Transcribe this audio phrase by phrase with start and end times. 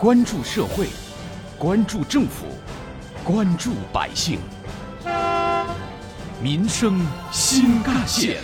[0.00, 0.86] 关注社会，
[1.58, 2.46] 关注政府，
[3.22, 4.40] 关注百姓，
[6.42, 8.40] 民生新干线。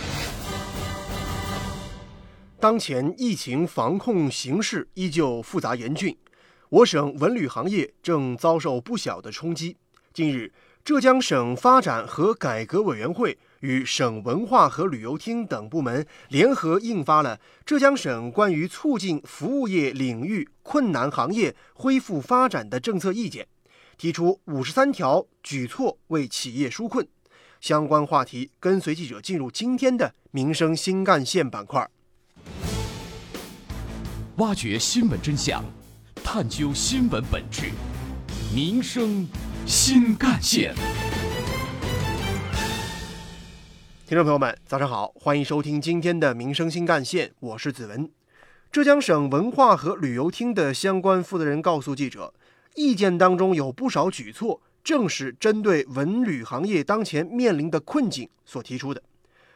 [2.59, 6.15] 当前疫情防控形势依旧复杂严峻，
[6.69, 9.77] 我省文旅行业正遭受不小的冲击。
[10.13, 10.53] 近日，
[10.85, 13.35] 浙江省发展和改革委员会。
[13.61, 23.45] 与省文化和旅游厅等部门联合印发了《浙江省关于促进服务业领域困难行业恢复发展的政策意见》，
[23.97, 27.07] 提出五十三条举措为企业纾困。
[27.59, 31.89] 相关话题，跟随记者进入今天的民生新干线板块，
[34.37, 35.65] 挖掘新闻真相，
[36.23, 37.71] 探究新闻本质，
[38.53, 39.27] 民生
[39.65, 40.75] 新干线。
[44.07, 48.09] 听众朋友们，早上好，欢迎收听今天的民生新干线，我是子文。
[48.71, 52.33] 浙江省文化和旅游厅的相关负责人告诉记者，
[52.75, 59.03] 意见当中有不少举措，正是针对文旅行业当前面临的困境所提出的。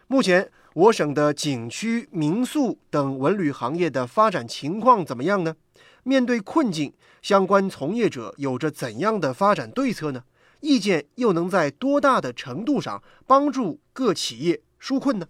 [0.07, 5.55] 目前，我省的景区、民宿等文旅行业的发展情况怎么样呢？
[6.03, 10.25] 面对困境，相关从业者有着怎样的发展对策呢？
[10.61, 15.27] 意见又能在多大的程度上帮助各企业纾困呢？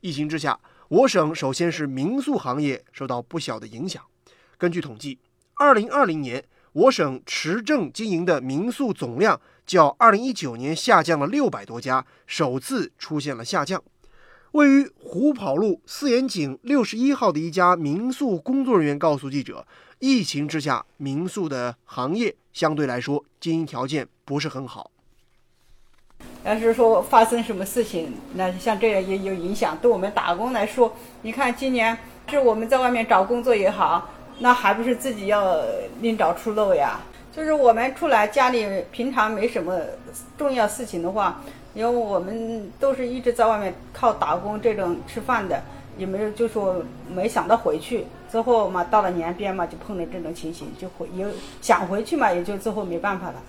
[0.00, 4.02] 疫情之下，我省首先是民宿行业受到不小的影响。
[4.56, 5.18] 根据统计，
[5.54, 13.82] 二零二零年我省持证经营的民宿总量较二零一九年下降了六百多家，首次出现了下降。
[14.52, 19.66] 位于虎跑路四眼井六十一号的一家民宿工作人员告诉记者。
[20.00, 24.90] 疫情之下，民宿的行业相对来说经营条件不是很好。
[26.44, 29.76] 要是说发生什么事情，那像这样也有影响。
[29.78, 35.60] 对我们打工来说，你看今年是我们在外面找工作也好，那还不是自己要
[36.00, 37.00] 另找出路呀？
[37.34, 39.80] 就是我们出来家里平常没什么
[40.36, 41.42] 重要事情的话，
[41.74, 45.60] 因为我们都是一直在外面靠打工这种吃饭的。
[45.96, 46.80] 也没有就说
[47.12, 51.28] 没想到回去，之后嘛到了年边嘛就碰到这种情形，就回有
[51.60, 53.42] 想回去嘛，也就之后没办法了。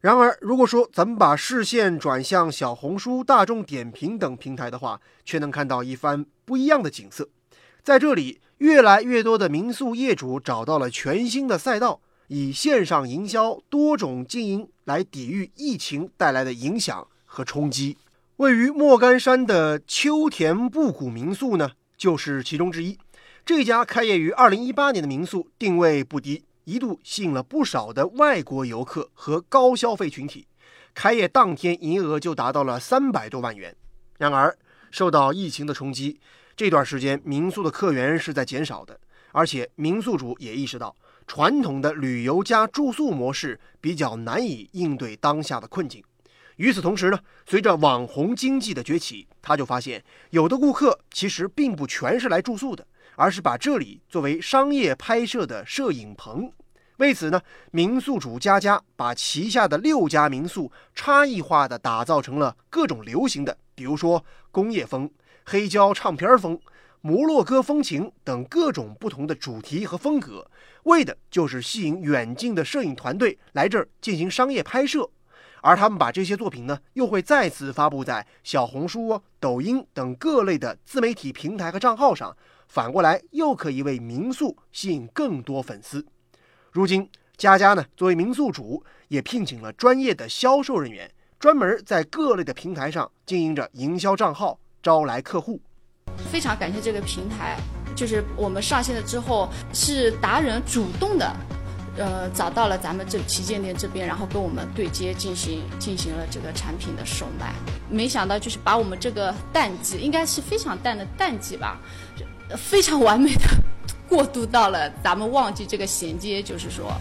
[0.00, 7.28] 然而，如果说咱们把视线转向小红书、大众点评等平台的话，却能看到一番不一样的景色。
[7.82, 17.96] 在这里，越来越多的民宿业主找到了全新的赛道，以线上营销、多种经营来抵御疫情带来的影响和冲击。
[18.36, 22.98] 位于莫干山的秋田布谷民宿呢，就是其中之一。
[23.46, 30.48] 这家开业于二零一八年的民宿定位不低，一度吸引了不少的外国游客和高消费群体。
[30.92, 33.72] 开业当天营业额就达到了三百多万元。
[34.18, 34.58] 然而，
[34.90, 36.18] 受到疫情的冲击，
[36.56, 38.98] 这段时间民宿的客源是在减少的，
[39.30, 40.96] 而且民宿主也意识到，
[41.28, 46.02] 传统的旅游加住宿模式比较难以应对当下的困境。
[46.56, 52.84] 与此同时呢，随着网红经济的崛起，他就发现有的顾客其实并不全是来住宿的，
[53.16, 56.52] 而是把这里作为商业拍摄的摄影棚。
[56.98, 65.10] 为此呢，民宿主佳佳把旗下的六家民宿差异化的打造成了各种流行的，比如说工业风、
[65.44, 66.58] 黑胶唱片风、
[67.02, 70.50] 摩洛哥风情等各种不同的主题和风格，
[70.84, 75.10] 为的就是吸引远近的摄影团队来这儿进行商业拍摄。
[75.60, 82.34] 而他们把这些作品呢，又会再次发布在小红书、抖音等各类的自媒体平台和账号上，
[82.68, 86.04] 反过来又可以为民宿吸引更多粉丝。
[86.70, 95.60] 如今，佳佳呢作为民宿主，也聘请了专业的销售人员，专门在各类的平台上经营着营销账号，招来客户。
[96.30, 97.58] 非常感谢这个平台，
[97.94, 101.34] 就是我们上线了之后，是达人主动的。
[101.98, 107.54] 呃，找到了咱们这旗舰店这边，然后跟我们对接进行进行了这个产品的售卖。
[107.88, 111.80] 没想到就是把我们这个淡季，应该是非常淡的淡季吧，
[112.54, 113.44] 非常完美的
[114.08, 116.42] 过渡到了咱们忘记这个衔接。
[116.42, 116.92] 就是说，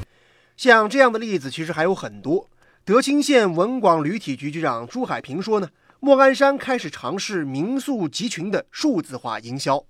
[0.55, 2.49] 像这样的例子其实还有很多。
[2.85, 5.69] 德清县文广旅体局局长朱海平说呢，
[5.99, 9.83] 莫干山开始尝试民宿集群的数字化营销，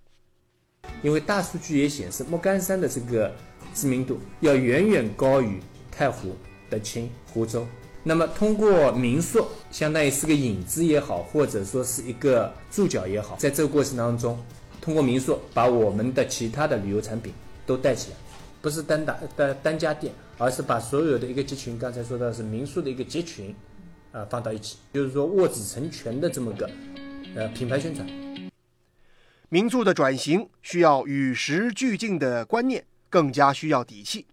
[1.04, 3.32] 因为大数据也显示莫干山的这个。
[3.74, 5.60] 知名度要远远高于
[5.92, 6.34] 太湖、
[6.70, 7.68] 德清、湖州。
[8.04, 14.42] 那么，通过民宿，相当于是个引子也好，或者说是一个注脚也好，在这个过程当中，
[14.86, 17.34] 通过民宿把我们的其他的旅游产品
[17.66, 18.18] 都带起来，
[18.62, 23.54] 不是单打单单家店，而是把所有的一个集群，刚才说到是民宿的一个集群，
[24.12, 26.70] 啊，放到一起，就是说握子成拳的这么个
[27.36, 28.08] 呃品牌宣传。
[29.50, 32.86] 民宿的转型需要与时俱进的观念。
[33.08, 34.26] 更加需要底气。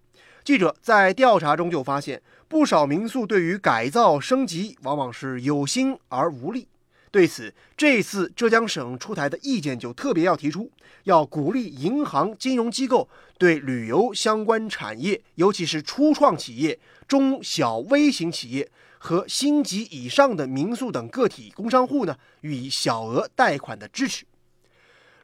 [0.43, 6.67] 记者在调查中就发现，不少民宿对于改造升级往往是有心而无力。
[7.13, 10.69] 对此，这次浙江省出台的意见就特别要提出，
[11.05, 18.69] 要鼓励银行、金融机构对旅游相关产业，尤其是初创企业、中小微型企业
[18.99, 24.25] 和星级以上的民宿等个体工商户呢，予以小额贷款的支持。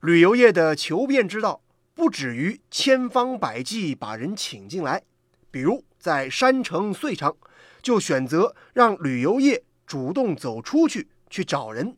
[0.02, 1.62] 旅游业的求变之道。
[1.94, 5.02] 不止于千方百计把人请进来，
[5.50, 7.37] 比如在山城遂昌，
[7.82, 11.96] 就选择让旅游业主动走出去去找人。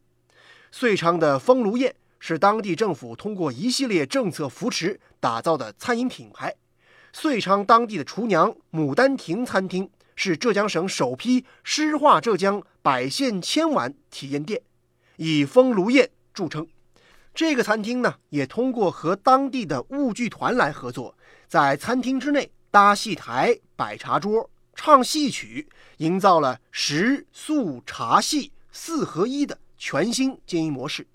[0.71, 6.55] 遂昌的风炉宴是当地政府通过一系列政策扶持打造的餐饮品牌。
[7.13, 14.63] 遂昌当地的厨娘牡丹亭餐厅是浙江省首批诗画浙江百县千碗体验店，
[15.17, 16.67] 以风炉宴著称。
[17.35, 21.17] 这个餐厅呢，也通过和当地的舞剧团来合作，
[21.49, 25.67] 在餐厅之内搭戏台、摆茶桌、唱戏曲，
[25.97, 31.07] 营造了食宿茶戏四合一的全新经营模式。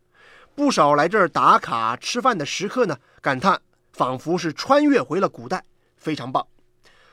[0.54, 3.62] 不少来这儿打卡吃饭的食客呢，感叹
[3.92, 5.64] 仿佛是穿越回了古代，
[5.98, 6.46] 非常棒。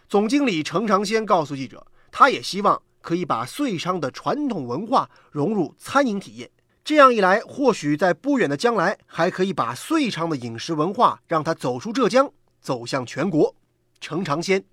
[0.09, 6.51] 总经理程长先告诉记者，他也希望可以把遂昌的传统文化融入餐饮体验。
[6.85, 12.31] 这样一来，或许在不远的将来，还可以把遂昌的饮食文化让它走出浙江，
[12.61, 13.55] 走向全国。
[14.01, 14.65] 程长先。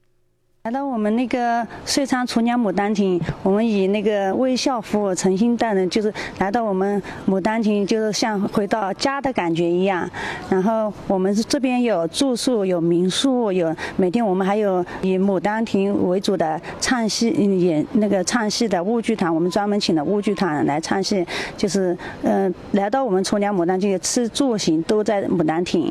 [0.63, 10.07] 来到我们那个遂昌厨娘牡丹亭，我们以那个微笑服务、诚心待人，就是来到我们牡丹亭，就是像回到家的感觉一样。
[10.49, 25.89] 然后我们这边有住宿、有民宿、有每天我们还有以牡丹亭为主的唱戏演那个唱戏的舞剧团，我们专门请的舞剧团来唱戏，就是嗯，来到我们厨娘牡丹亭吃住行都在牡丹亭。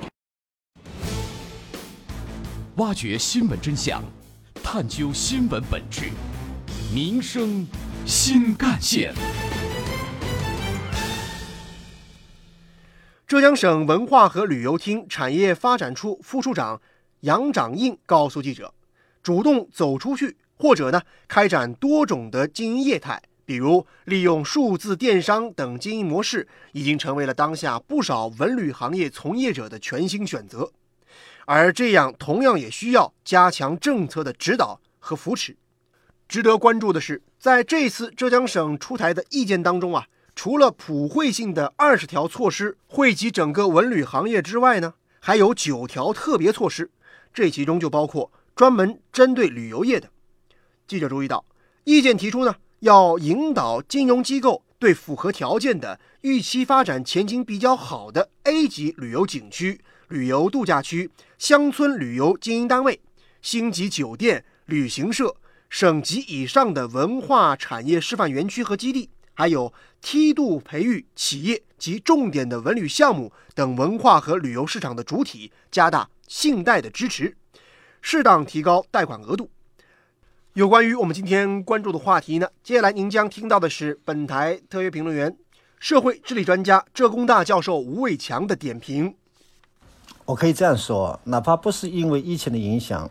[2.77, 4.03] 挖掘新闻真相。
[4.71, 6.11] 探究新闻本质，
[6.93, 7.67] 民生
[8.05, 9.15] 新干线。
[13.27, 16.79] 浙江省文化和旅游厅产业发展处副处长
[17.21, 18.75] 杨长印告诉记者
[19.25, 30.71] ：“主动走出去，或者呢，开展多种的经营业态，比如利用数字电商等经营模式，已经成为了当下不少文旅行业从业者的全新选择。”
[31.51, 35.57] 而这样同样也需要加强政策的指导和扶持。
[36.29, 46.91] 值得关注的是，在这次浙江省出台的意见当中啊，除了普惠性的二十条措施惠及整个文旅行业之外呢，还有九条特别措施，
[47.33, 50.11] 这其中就包括专门针对旅游业的。
[50.87, 51.47] 记者注意到，
[51.85, 59.81] 意见提出呢，要引导金融机构对符合条件的、预期发展前景比较好的 A 级旅游景区。
[60.09, 62.99] 旅游度假区、乡村旅游经营单位、
[63.43, 65.37] 星级酒店、旅行社、
[65.69, 77.37] 省级以上的文化产业示范园区和基地，还有梯度培育企业及重点的文旅项目等文化和旅游市场的主体，加大信贷的支持，
[78.01, 79.51] 适当提高贷款额度。
[80.55, 85.37] 有关于我们今天关注的话题呢，接下来您将听到的是本台特约评论员、
[85.79, 89.15] 社会治理专家浙工大教授吴伟强的点评。
[90.29, 93.11] 我可以这样说，哪怕不是因为疫情的影响，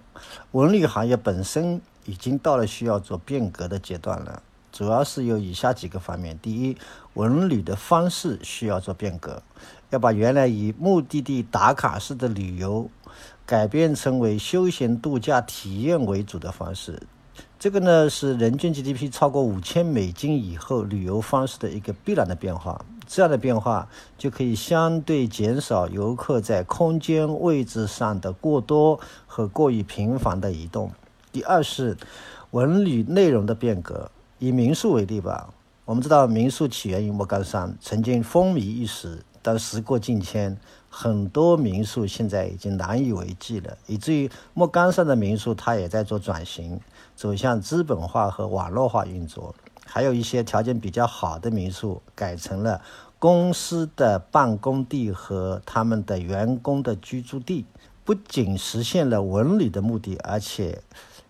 [0.51, 4.43] 文旅行业本身已经到了需要做变革的阶段了。
[4.71, 6.77] 主要是有以下几个方面：第一，
[7.15, 9.41] 文旅的方式需要做变革，
[9.89, 12.88] 要把原来以目的地打卡式的旅游
[13.47, 17.01] 改变成为休闲度假体验为主的方式。
[17.57, 22.86] 这个呢，是人均 GDP 超过五千美金以后旅游方式的一个必然的变化。
[23.08, 23.88] 这样的变化
[24.18, 30.92] 就可以相对减少游客在空间位置上的过多和过于频繁的移动。
[31.32, 31.98] 第二是
[32.52, 34.12] 文旅内容的变革。
[34.40, 35.50] 以民宿为例吧，
[35.84, 40.56] 我们知道民宿起源于莫干山，曾经风靡一时，但时过境迁，
[40.90, 46.80] 很多民宿现在已经难以为继了，以至于莫干山的民宿它也在做转型，
[47.16, 49.56] 走向资本化和网络化运作。
[49.88, 52.82] 还有一些条件比较好的民宿改成了
[53.17, 57.65] 公司的办公地和他们的员工的居住地，
[58.03, 60.84] 不仅实现了文旅的目的，而且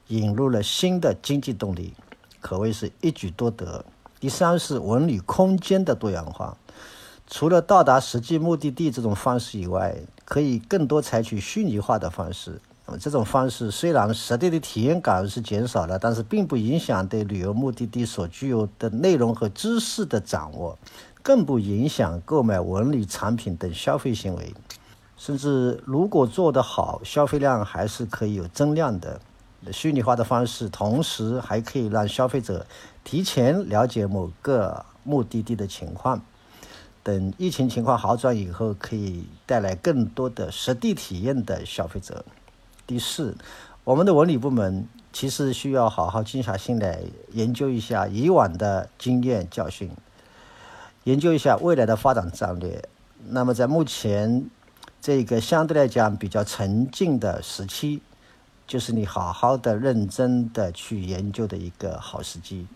[0.07, 1.93] 引入了新的经济动力，
[2.41, 3.85] 可谓是一举多得。
[4.19, 6.57] 第三是文旅空间的多元化，
[7.27, 9.95] 除了到达实际目的地这种方式以外，
[10.25, 12.59] 可以更多采取虚拟化的方式。
[12.99, 20.79] 这种方式虽然实地的体验感是减少了，但是并不影响对旅游目的地所具有的内容和知识的掌握，
[21.21, 24.53] 更不影响购买文旅产品等消费行为。
[25.17, 29.19] 甚至如果做得好，消费量还是可以有增量的。
[29.73, 32.65] 虚拟化的方式，同时还可以让消费者
[33.03, 36.21] 提前了解某个目的地的情况。
[37.03, 42.23] 等疫情情况好转以后，可以带来更多的实地体验的消费者。
[42.87, 43.35] 第四，
[43.83, 47.01] 我们的文旅部门其实需要好好静下心来
[47.33, 49.91] 研究一下以往的经验教训，
[51.03, 52.81] 研究一下未来的发展战略。
[53.27, 54.49] 那么，在目前
[55.01, 57.99] 这个相对来讲比较沉静的时期，
[58.65, 62.67] 就是你好好的、认真的去研究的一个好时机。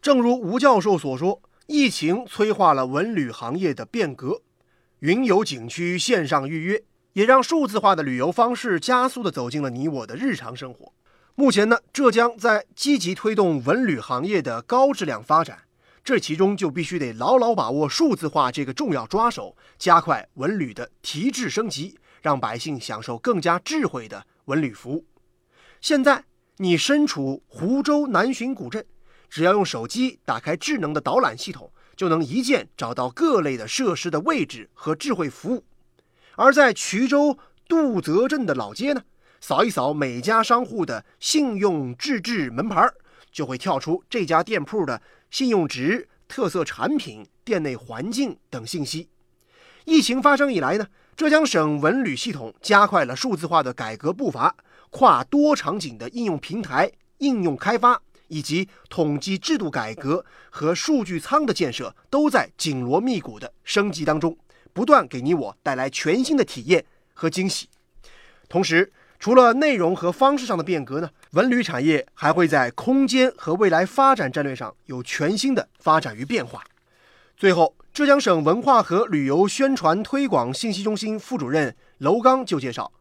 [0.00, 4.40] 正如吴教授所说，疫情催化了文旅行业的变革，
[5.00, 6.82] 云游景区线上预约
[7.18, 10.92] 也让数字化的旅游方式加速地走进了你我的日常生活。
[11.34, 15.62] 目前呢，浙江在积极推动文旅行业的高质量发展，
[16.04, 24.24] 这其中就必须得牢牢把握数字化这个重要抓手，加快文旅的提质升级，让百姓享受更加智慧的。
[24.44, 25.04] 文旅服务，
[25.80, 26.24] 现在
[26.58, 28.86] 你身处湖州南浔古镇，
[29.28, 35.64] 只要用手机打开智能的导览系统，就能一键找到各类的设施的位置和智慧服务。
[36.38, 39.02] 而在衢州杜泽镇的老街呢，
[39.40, 42.88] 扫一扫每家商户的信用自制门牌，
[43.32, 45.02] 就会跳出这家店铺的
[45.32, 49.08] 信用值、特色产品、店内环境等信息。
[49.84, 50.86] 疫情发生以来呢？
[51.16, 54.54] 浙江省文旅系统加快了数字化的改革步伐，
[54.90, 64.38] 跨多场景的应用平台应用开发，以及统计制度改革和数据仓的建设，都在紧锣密鼓的升级当中，
[64.78, 67.68] 不断给你我带来全新的体验和惊喜。
[68.48, 76.62] 同时，除了内容和方式上的变革呢，文旅产业还会在空间和未来发展战略上有全新的发展与变化。
[77.36, 77.74] 最后。
[77.92, 82.92] 浙江省文化和旅游宣传推广信息中心副主任娄刚就介绍，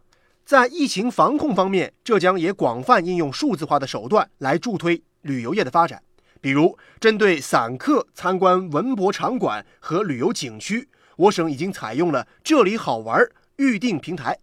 [0.43, 6.01] 在疫情防控方面，浙江也广泛应用数字化的手段来助推旅游业的发展。
[6.41, 13.19] 比如，针对散客参观文博场馆和旅游景区，我省已经采用了“这里好玩”
[13.57, 14.37] 预订平台，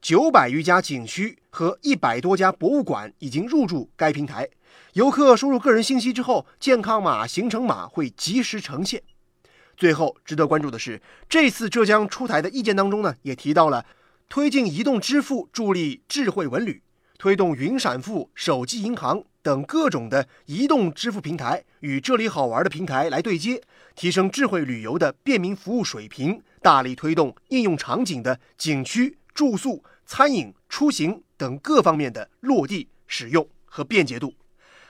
[0.00, 4.48] 九百余家景区和一百多家博物馆已经入驻该平台。
[4.92, 9.02] 游客输入个人信息之后，健康码、行程码会及时呈现。
[9.76, 13.84] 最后，值得关注的是，这次浙江出台的意见当中呢，也提到了
[14.28, 16.82] 推进移动支付助力智慧文旅，
[17.22, 23.62] 推动云闪付、手机银行等各种的移动支付平台与这里好玩的平台来对接，
[23.94, 34.34] 提升智慧旅游的便民服务水平，大力推动应用场景的景区、住宿、餐饮、出行等各方面的落地使用和便捷度。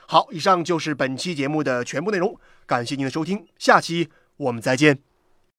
[0.07, 2.35] 好，以上就是本期节目的全部内容，
[2.65, 4.09] 感谢您的收听，下期。
[4.37, 5.12] 我们再见。